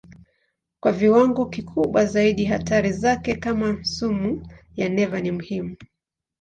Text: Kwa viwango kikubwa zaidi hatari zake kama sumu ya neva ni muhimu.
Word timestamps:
Kwa 0.79 0.91
viwango 0.91 1.45
kikubwa 1.45 2.05
zaidi 2.05 2.45
hatari 2.45 2.91
zake 2.91 3.35
kama 3.35 3.83
sumu 3.83 4.47
ya 4.75 4.89
neva 4.89 5.21
ni 5.21 5.31
muhimu. 5.31 5.75